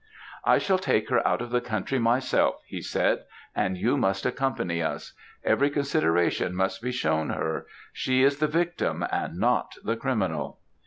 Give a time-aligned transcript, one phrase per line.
[0.45, 3.23] "'I shall take her out of the country myself,' he said,
[3.55, 5.13] 'and you must accompany us.
[5.43, 10.57] Every consideration must be shown her; she is the victim, and not the criminal.'